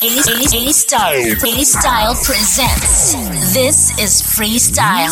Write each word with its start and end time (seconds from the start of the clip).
Ailey 0.00 0.72
Style. 0.72 1.34
Ailey 1.42 1.64
Style 1.64 2.14
presents 2.22 3.14
This 3.52 3.90
is 3.98 4.22
Freestyle. 4.22 5.10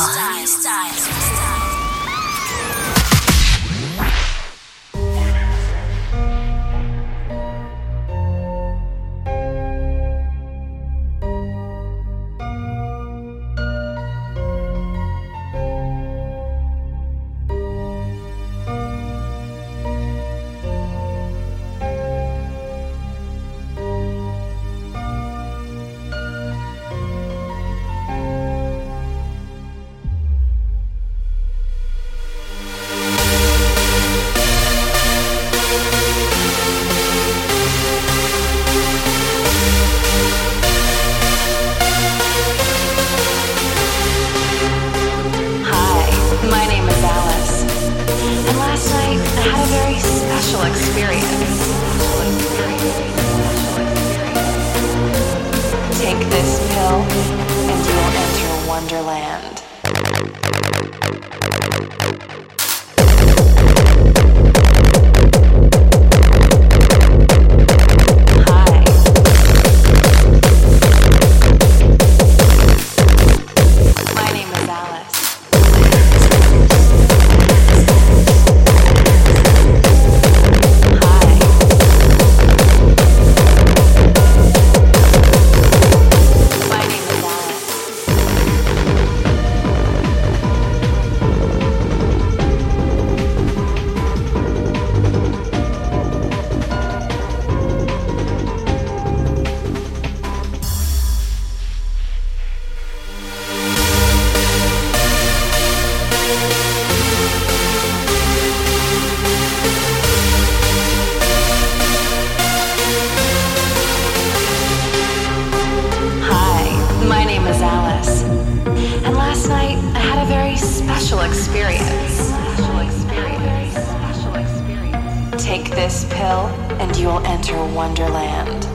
you'll 126.98 127.24
enter 127.26 127.56
Wonderland. 127.74 128.65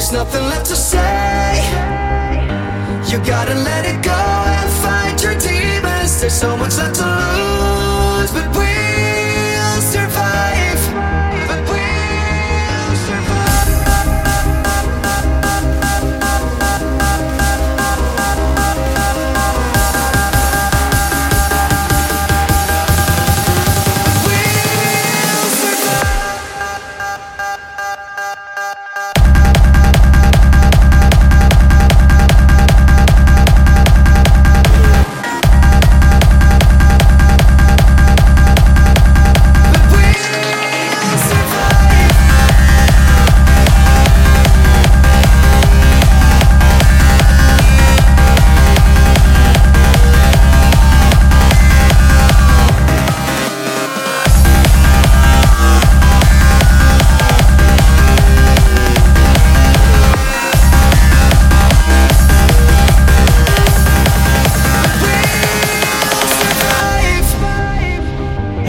There's 0.00 0.12
nothing 0.12 0.44
left 0.44 0.64
to 0.70 0.76
say. 0.76 1.60
You 3.12 3.18
gotta 3.22 3.54
let 3.54 3.84
it 3.84 4.02
go 4.02 4.10
and 4.10 4.70
find 4.82 5.20
your 5.20 5.34
demons. 5.38 6.22
There's 6.22 6.32
so 6.32 6.56
much 6.56 6.78
left 6.78 6.94
to 6.94 7.04
lose, 7.04 8.32
but 8.32 8.56
we. 8.56 8.79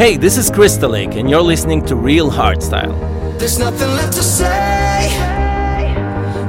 Hey, 0.01 0.18
this 0.18 0.36
is 0.36 0.50
Crystal 0.50 0.89
Lake, 0.89 1.13
and 1.13 1.30
you're 1.30 1.44
listening 1.44 1.86
to 1.86 1.95
Real 1.95 2.31
Hardstyle. 2.31 2.98
There's 3.38 3.59
nothing 3.59 3.88
left 3.89 4.13
to 4.13 4.24
say. 4.24 5.12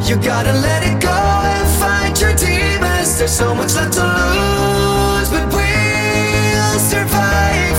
You 0.09 0.17
gotta 0.17 0.55
let 0.55 0.83
it 0.83 0.99
go 1.03 1.13
and 1.13 1.69
fight 1.79 2.19
your 2.19 2.33
demons. 2.33 3.19
There's 3.19 3.31
so 3.31 3.55
much 3.55 3.75
left 3.75 3.93
to 3.93 4.05
lose, 4.05 5.29
but 5.29 5.53
we'll 5.53 6.79
survive. 6.79 7.79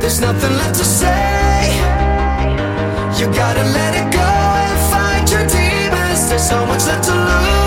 There's 0.00 0.22
nothing 0.22 0.56
left 0.56 0.76
to 0.78 0.84
say. 0.86 1.76
You 3.20 3.26
gotta 3.34 3.64
let 3.76 3.92
it 3.94 4.10
go 4.10 4.24
and 4.24 4.78
your 5.30 5.46
demons. 5.46 6.30
There's 6.30 6.48
so 6.48 6.64
much 6.64 6.86
left 6.86 7.04
to 7.08 7.12
lose, 7.12 7.57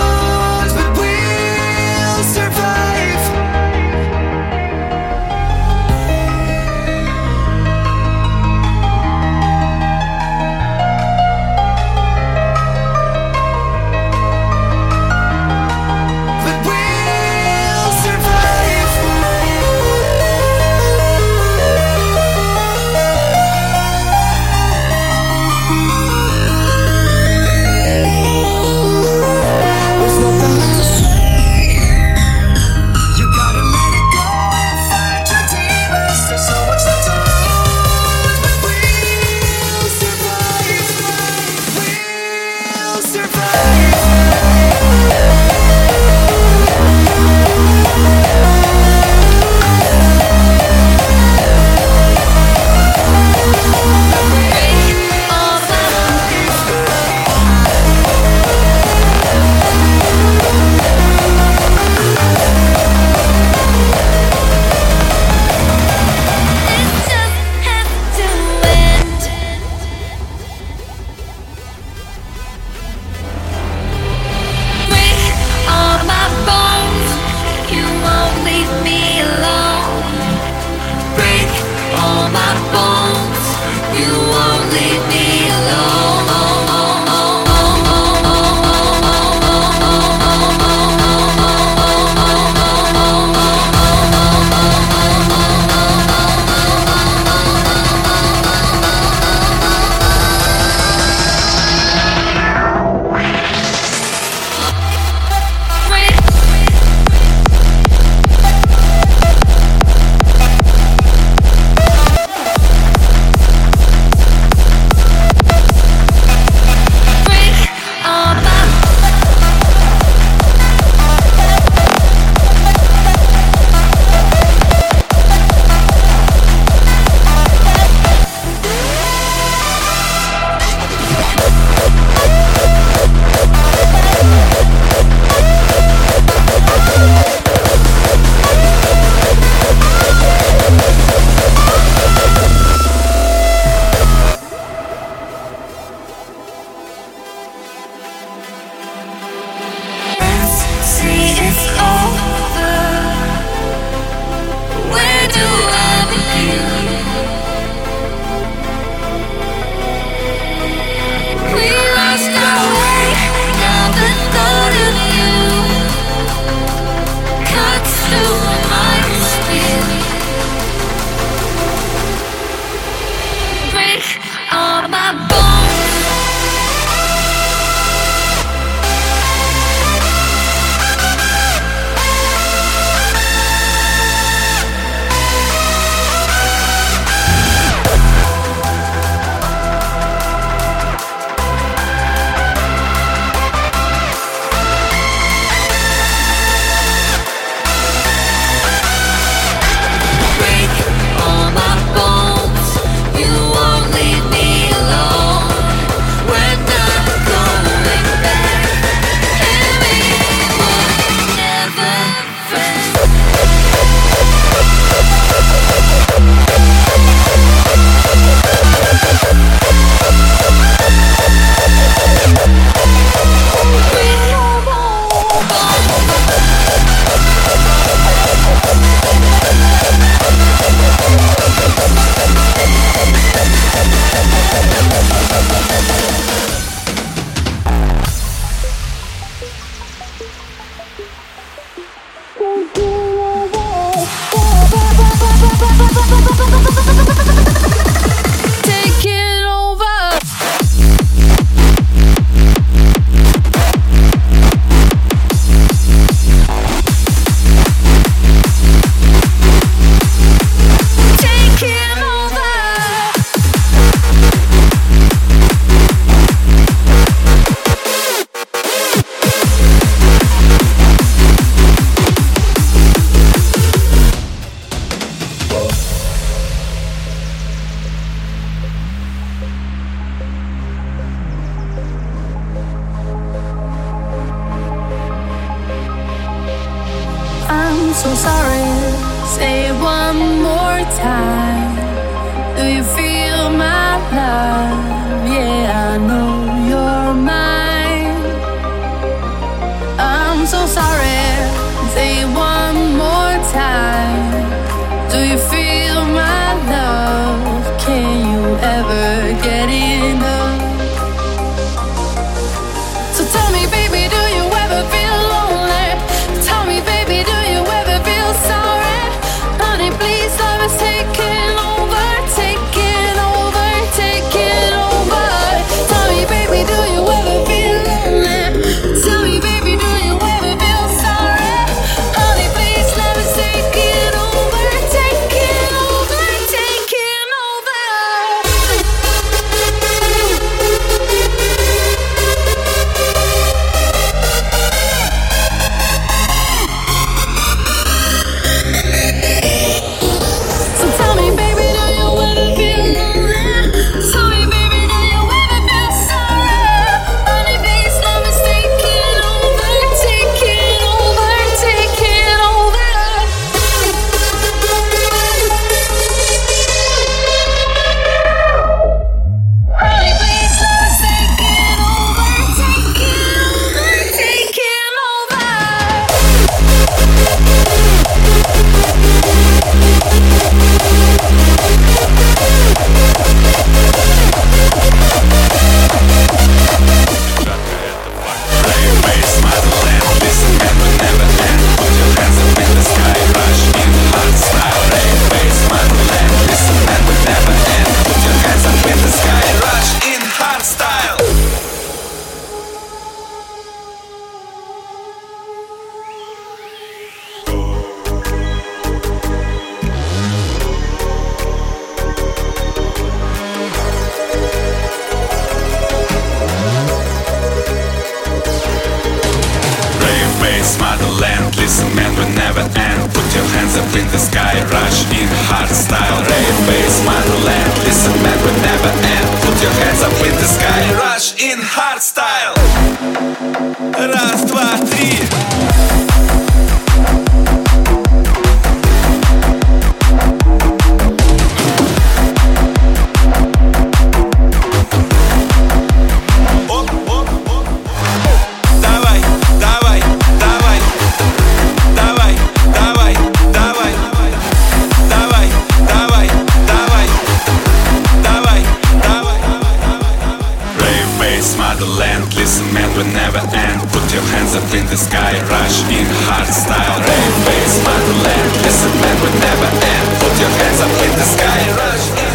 and 463.54 463.82
put 463.92 464.06
your 464.14 464.24
hands 464.34 464.56
up 464.56 464.68
in 464.74 464.86
the 464.88 464.98
sky 464.98 465.34
Rush 465.48 465.84
in 465.92 466.08
hard 466.28 466.48
style, 466.48 467.00
rave 467.04 467.36
face, 467.48 467.76
motherland 467.84 468.52
this 468.64 468.86
event 468.86 469.18
would 469.22 469.38
never 469.40 469.70
end. 469.72 470.08
Put 470.20 470.36
your 470.40 470.54
hands 470.62 470.80
up 470.82 470.94
in 471.04 471.12
the 471.16 471.28
sky 471.28 471.60
Rush 471.76 472.08
in 472.16 472.32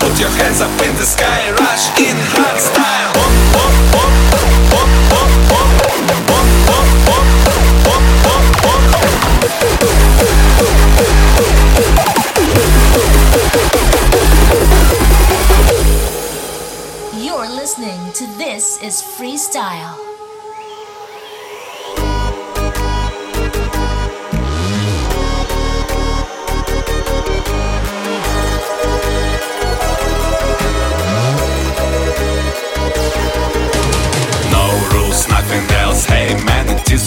Put 0.00 0.20
your 0.20 0.30
hands 0.30 0.60
up 0.60 0.70
in 0.82 0.96
the 0.96 1.04
sky, 1.04 1.50
rush 1.52 2.00
in 2.00 2.16
hard 2.16 2.60
style. 2.60 3.25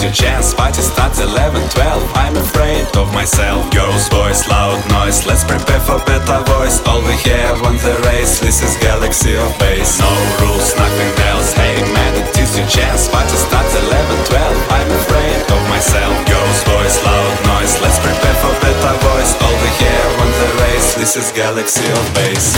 a 0.10 0.12
chance, 0.12 0.54
party 0.54 0.82
starts 0.82 1.20
11, 1.20 1.70
12 1.70 2.12
I'm 2.16 2.36
afraid 2.36 2.86
of 2.98 3.14
myself. 3.14 3.70
Girl's 3.72 4.08
voice, 4.10 4.48
loud 4.48 4.82
noise. 4.90 5.26
Let's 5.26 5.44
prepare 5.44 5.80
for 5.80 6.00
better 6.06 6.42
voice. 6.50 6.82
All 6.88 7.02
we 7.02 7.14
have 7.30 7.62
on 7.64 7.78
the 7.78 7.94
race. 8.10 8.40
This 8.40 8.62
is 8.62 8.76
galaxy 8.78 9.36
of 9.36 9.52
bass 9.60 10.00
No 10.00 10.10
rules, 10.42 10.74
nothing 10.76 11.14
else. 11.30 11.54
Hey 11.54 11.78
man, 11.94 12.14
it 12.22 12.38
is 12.38 12.58
your 12.58 12.68
chance. 12.68 13.08
Party 13.10 13.38
starts 13.38 13.74
11, 13.76 14.26
12 14.26 14.72
I'm 14.78 14.92
afraid 15.02 15.42
of 15.54 15.62
myself. 15.70 16.14
Girl's 16.26 16.62
voice, 16.66 16.98
loud 17.06 17.36
noise. 17.46 17.74
Let's 17.82 18.00
prepare 18.00 18.38
for 18.42 18.54
better 18.66 18.96
voice. 19.06 19.32
All 19.44 19.58
we 19.62 19.72
have 19.84 20.12
on 20.24 20.32
the 20.42 20.50
race. 20.64 20.90
This 20.96 21.18
is 21.18 21.32
galaxy 21.32 21.86
of 21.86 22.06
bass 22.16 22.58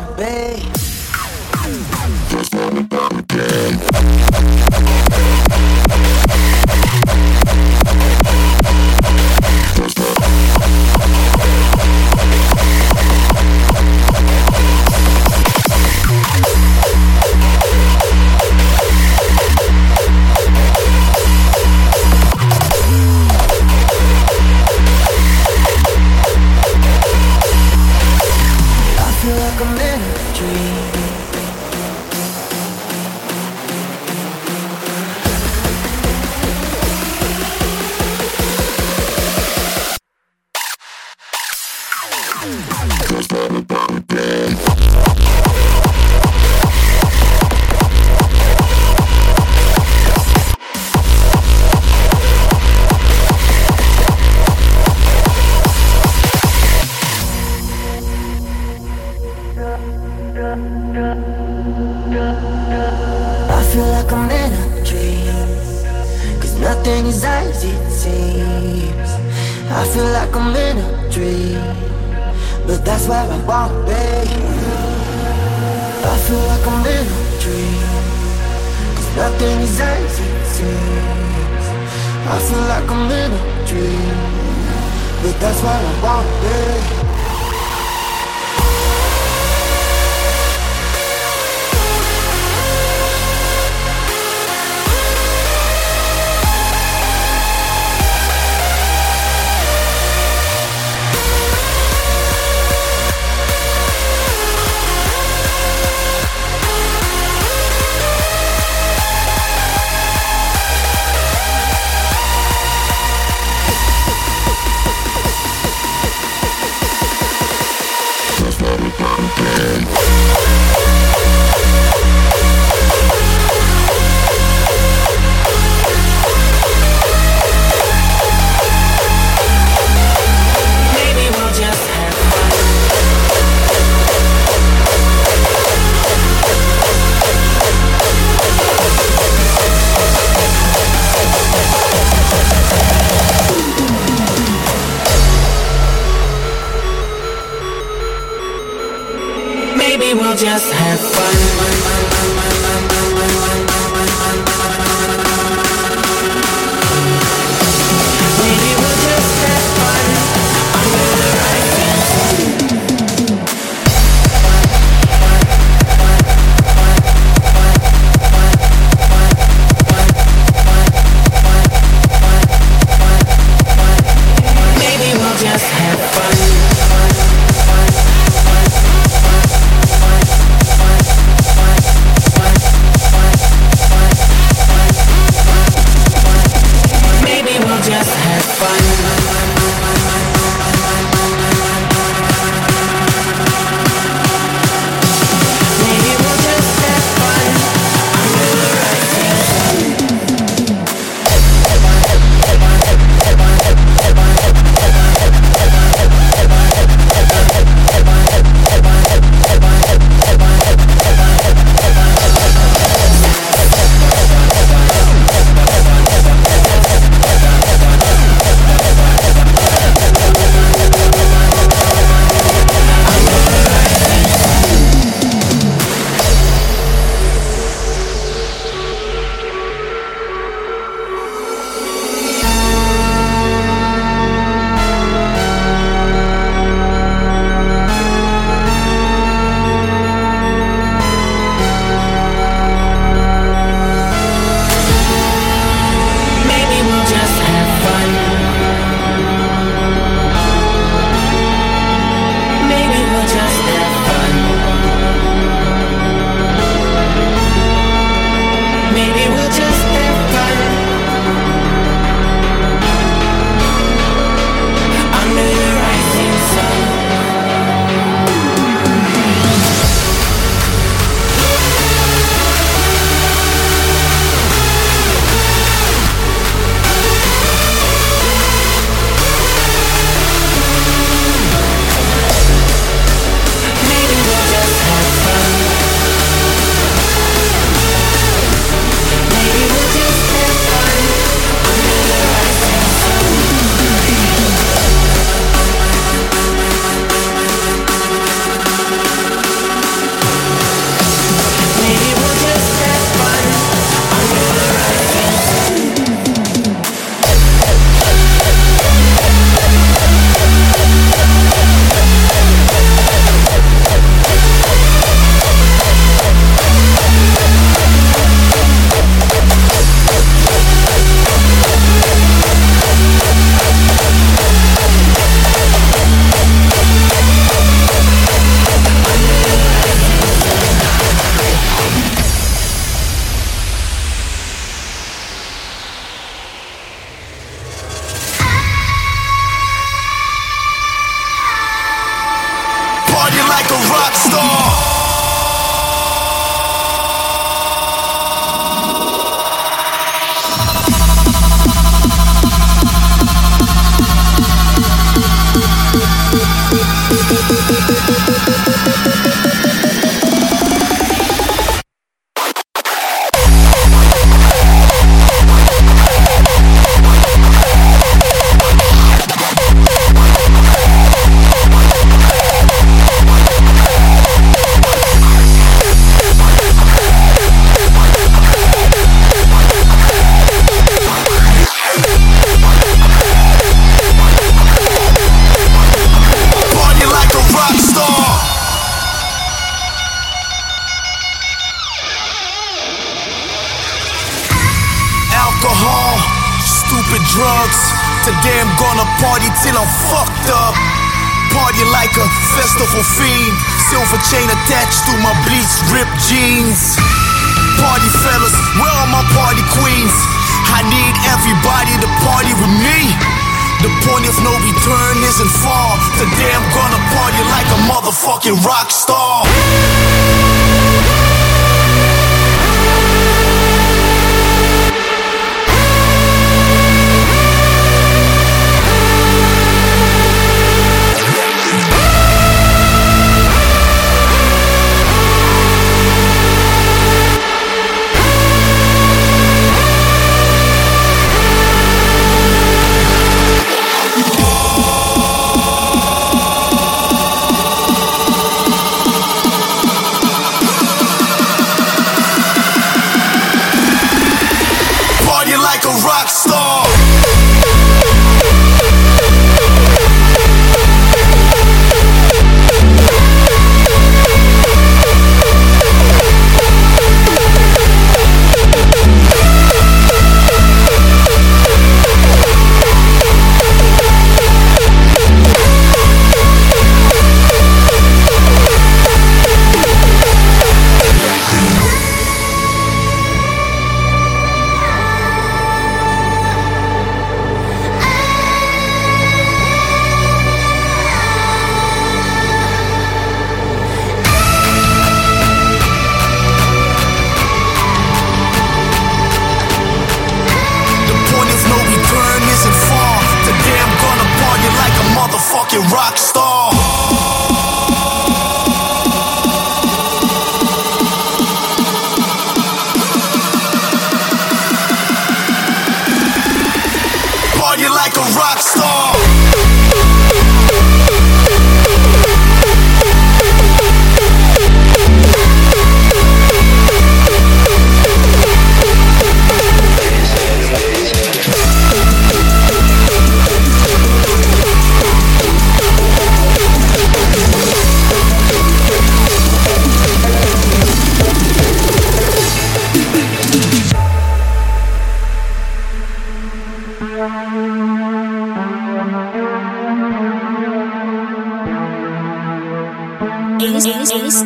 where 0.00 0.56
I 0.56 0.81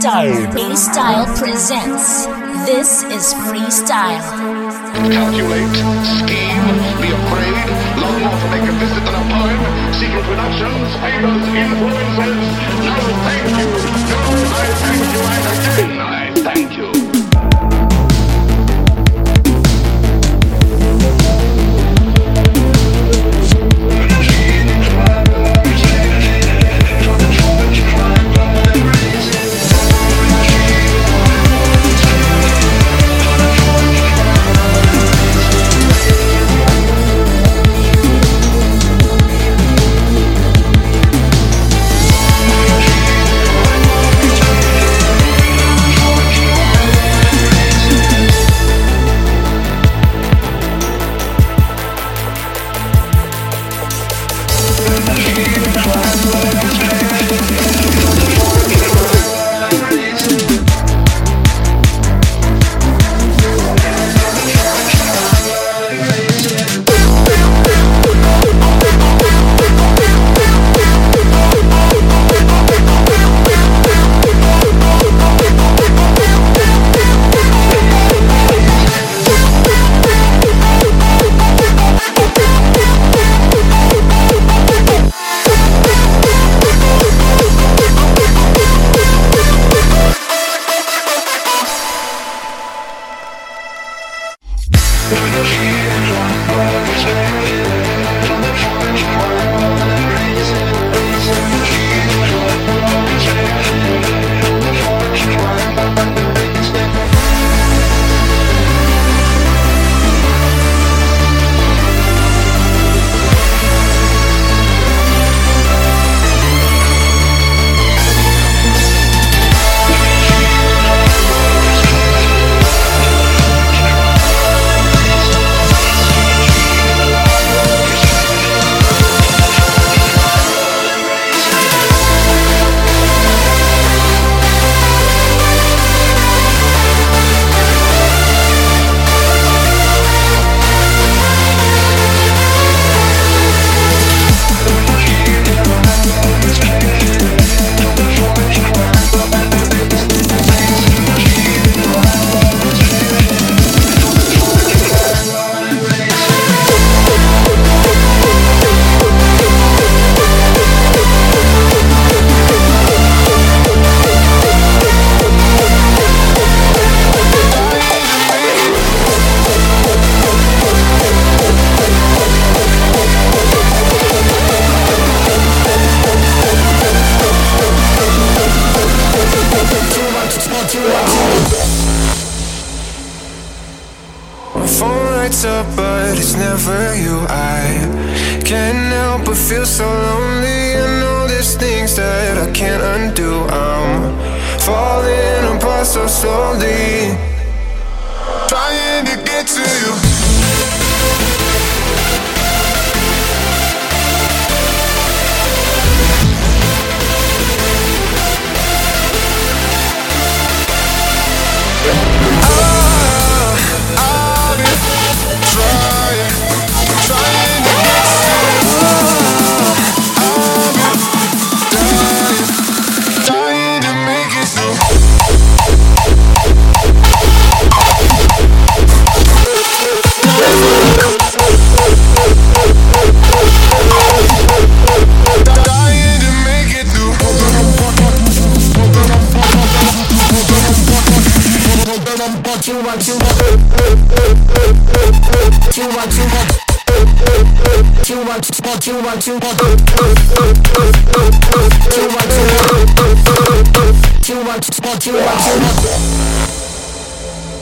Freestyle 0.07 1.27
A 1.27 1.37
presents. 1.37 2.27
This 2.65 3.03
is 3.03 3.35
freestyle. 3.35 4.23
Calculate, 5.11 5.75
scheme, 6.23 6.63
be 7.03 7.11
afraid, 7.11 7.67
long 7.99 8.15
enough 8.21 8.41
to 8.41 8.49
make 8.53 8.63
a 8.63 8.73
visit 8.79 9.03
and 9.03 9.17
a 9.17 9.25
poem, 9.35 9.61
secret 9.99 10.25
productions, 10.27 10.95
famous 11.03 11.43
influences. 11.49 12.55
No, 12.87 12.95
thank 13.27 13.51
you. 13.59 13.67
No, 14.07 14.21
I 14.55 14.67
thank 14.79 15.07
you, 15.11 15.23
and 15.35 15.47
again 15.75 15.99
I 15.99 16.31
thank 16.55 16.77
you. 16.79 17.06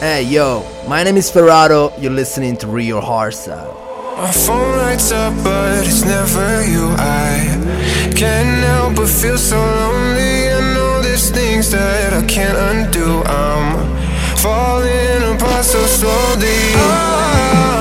Hey 0.01 0.25
yo, 0.25 0.63
my 0.87 1.03
name 1.03 1.17
is 1.17 1.31
Ferraro. 1.31 1.95
You're 1.97 2.13
listening 2.13 2.59
to 2.59 2.67
Rio 2.67 3.01
Harsa. 3.01 3.57
My 4.19 4.31
phone 4.31 4.77
lights 4.77 5.13
up, 5.13 5.33
but 5.43 5.87
it's 5.87 6.05
never 6.05 6.63
you. 6.67 6.95
I 6.99 8.13
can't 8.15 8.63
help 8.65 8.97
but 8.97 9.09
feel 9.09 9.39
so 9.39 9.57
lonely. 9.57 10.51
I 10.51 10.75
know 10.75 11.01
there's 11.01 11.31
things 11.31 11.71
that 11.71 12.13
I 12.13 12.23
can't 12.27 12.59
undo. 12.59 13.23
I'm 13.25 14.37
falling 14.37 15.37
apart 15.37 15.65
so 15.65 15.87
slowly. 15.87 16.75
Oh. 16.75 17.74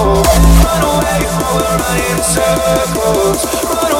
Run 0.00 0.82
away, 0.82 1.20
running 1.60 2.04
in 2.10 2.22
circles. 2.22 3.44
Run 3.64 3.92
away, 3.92 3.99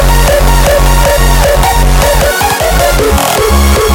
Bye. 3.37 3.90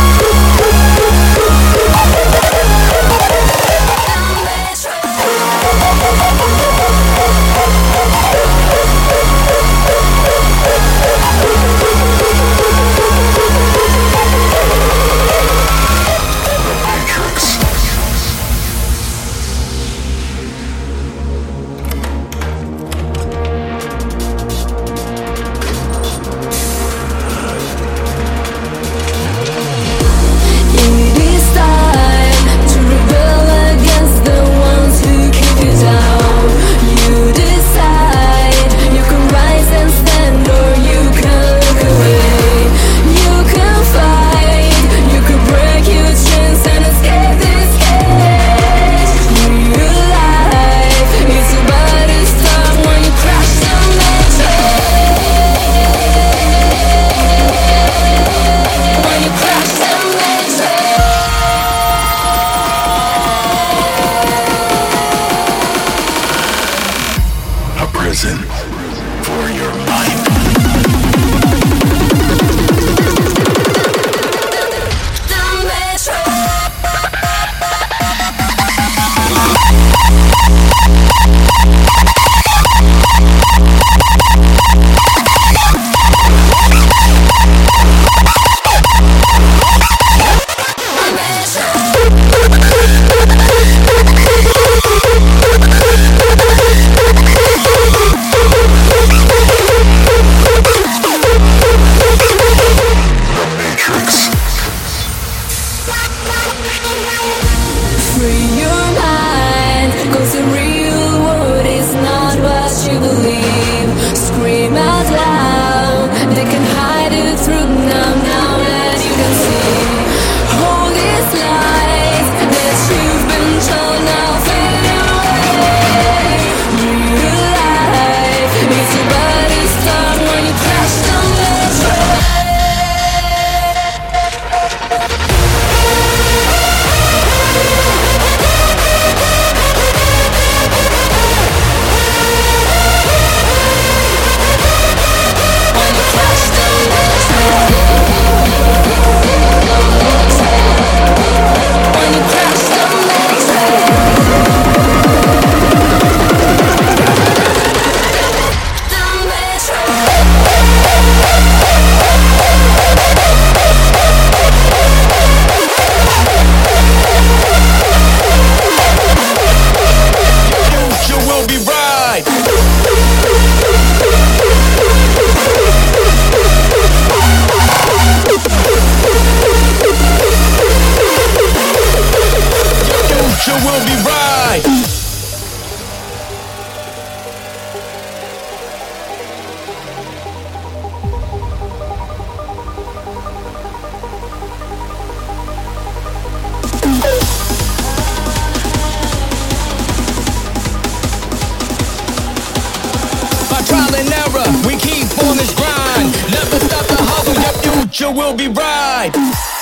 future 207.96 208.12
will 208.12 208.36
be 208.36 208.48
right. 208.48 209.55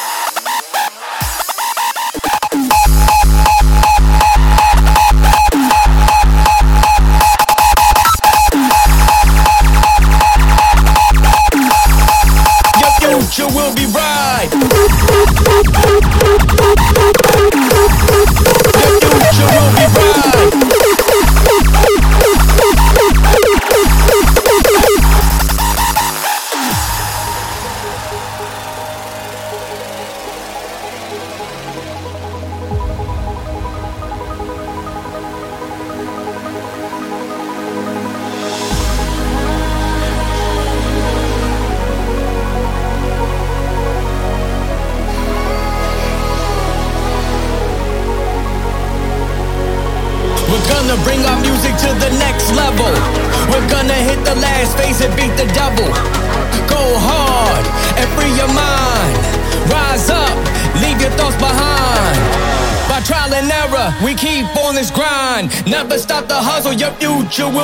you 67.39 67.49
will. 67.49 67.63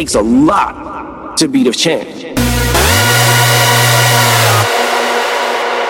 takes 0.00 0.14
a 0.14 0.22
lot 0.22 1.36
to 1.36 1.46
beat 1.46 1.66
a 1.66 1.72
champ. 1.72 2.08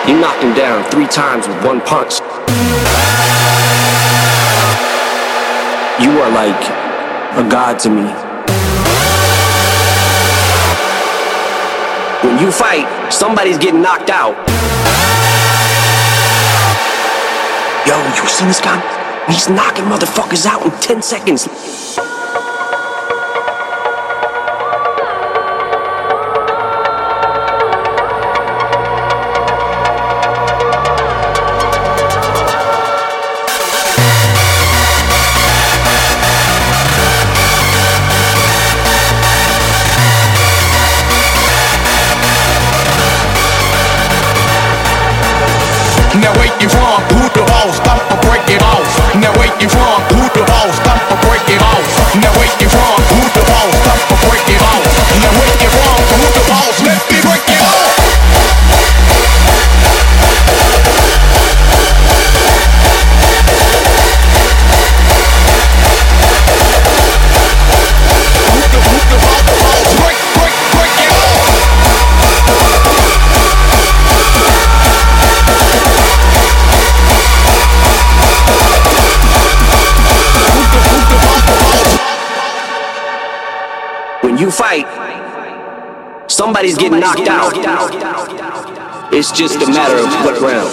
You 0.05 0.19
knock 0.19 0.35
him 0.43 0.53
down 0.53 0.83
three 0.91 1.07
times 1.07 1.47
with 1.47 1.63
one 1.63 1.79
punch. 1.79 2.19
You 6.03 6.11
are 6.19 6.29
like 6.29 6.61
a 7.39 7.49
god 7.49 7.79
to 7.83 7.89
me. 7.89 8.03
When 12.27 12.37
you 12.43 12.51
fight, 12.51 13.13
somebody's 13.13 13.57
getting 13.57 13.81
knocked 13.81 14.09
out. 14.09 14.35
Yo, 17.87 17.95
you 18.21 18.27
seen 18.27 18.49
this 18.49 18.59
guy? 18.59 18.77
He's 19.31 19.47
knocking 19.47 19.85
motherfuckers 19.85 20.45
out 20.45 20.65
in 20.65 20.71
10 20.81 21.01
seconds. 21.01 21.47
fight, 84.51 84.87
somebody's 86.29 86.77
getting 86.77 86.99
knocked 86.99 87.27
out. 87.27 87.53
It's 89.13 89.31
just 89.31 89.55
a 89.55 89.67
matter 89.67 89.97
of 89.97 90.07
what 90.25 90.39
round. 90.41 90.71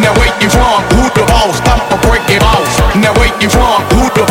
Now 0.00 0.12
wait, 0.18 0.32
you 0.40 0.48
from? 0.48 0.82
Who 0.96 1.10
the 1.12 1.24
boss? 1.28 1.60
I'ma 1.68 2.00
break 2.08 2.24
it 2.30 2.42
off. 2.42 2.96
Now 2.96 3.12
wait, 3.20 3.32
you 3.42 3.50
from? 3.50 3.82
Who 3.92 4.08
the 4.18 4.24